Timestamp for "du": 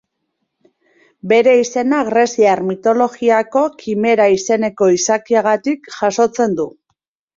6.63-6.67